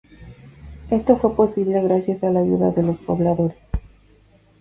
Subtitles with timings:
[0.89, 3.55] Esto fue posible gracias a la ayuda de los pobladores.